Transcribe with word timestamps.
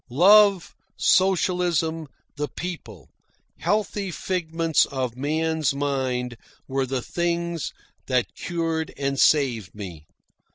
Love, 0.09 0.73
socialism, 0.97 2.07
the 2.35 2.47
PEOPLE 2.47 3.07
healthful 3.59 4.11
figments 4.11 4.87
of 4.87 5.15
man's 5.15 5.75
mind 5.75 6.37
were 6.67 6.87
the 6.87 7.03
things 7.03 7.71
that 8.07 8.33
cured 8.33 8.91
and 8.97 9.19
saved 9.19 9.75
me. 9.75 10.07